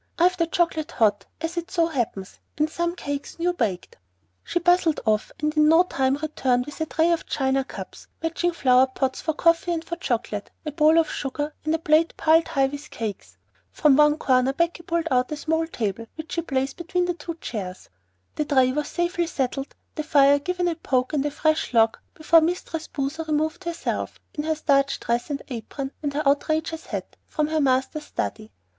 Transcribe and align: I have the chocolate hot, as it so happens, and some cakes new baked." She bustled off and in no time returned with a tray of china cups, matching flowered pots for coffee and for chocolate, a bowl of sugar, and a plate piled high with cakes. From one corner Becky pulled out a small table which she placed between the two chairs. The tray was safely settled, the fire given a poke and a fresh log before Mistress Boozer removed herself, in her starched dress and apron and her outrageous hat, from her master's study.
I 0.17 0.23
have 0.23 0.35
the 0.37 0.47
chocolate 0.47 0.89
hot, 0.93 1.27
as 1.41 1.57
it 1.57 1.69
so 1.69 1.85
happens, 1.85 2.39
and 2.57 2.67
some 2.67 2.95
cakes 2.95 3.37
new 3.37 3.53
baked." 3.53 3.97
She 4.43 4.57
bustled 4.57 4.99
off 5.05 5.31
and 5.39 5.55
in 5.55 5.69
no 5.69 5.83
time 5.83 6.15
returned 6.15 6.65
with 6.65 6.81
a 6.81 6.87
tray 6.87 7.11
of 7.11 7.27
china 7.27 7.63
cups, 7.63 8.07
matching 8.19 8.51
flowered 8.51 8.95
pots 8.95 9.21
for 9.21 9.35
coffee 9.35 9.73
and 9.73 9.85
for 9.85 9.97
chocolate, 9.97 10.49
a 10.65 10.71
bowl 10.71 10.97
of 10.97 11.07
sugar, 11.11 11.53
and 11.63 11.75
a 11.75 11.77
plate 11.77 12.15
piled 12.17 12.47
high 12.47 12.65
with 12.65 12.89
cakes. 12.89 13.37
From 13.71 13.95
one 13.95 14.17
corner 14.17 14.53
Becky 14.53 14.81
pulled 14.81 15.07
out 15.11 15.31
a 15.33 15.37
small 15.37 15.67
table 15.67 16.07
which 16.15 16.31
she 16.31 16.41
placed 16.41 16.77
between 16.77 17.05
the 17.05 17.13
two 17.13 17.35
chairs. 17.35 17.87
The 18.33 18.45
tray 18.45 18.71
was 18.71 18.87
safely 18.87 19.27
settled, 19.27 19.75
the 19.93 20.01
fire 20.01 20.39
given 20.39 20.67
a 20.67 20.73
poke 20.73 21.13
and 21.13 21.23
a 21.27 21.29
fresh 21.29 21.75
log 21.75 21.99
before 22.15 22.41
Mistress 22.41 22.87
Boozer 22.87 23.25
removed 23.25 23.65
herself, 23.65 24.19
in 24.33 24.45
her 24.45 24.55
starched 24.55 25.05
dress 25.05 25.29
and 25.29 25.43
apron 25.49 25.91
and 26.01 26.11
her 26.15 26.25
outrageous 26.25 26.87
hat, 26.87 27.17
from 27.27 27.49
her 27.49 27.61
master's 27.61 28.05
study. 28.05 28.51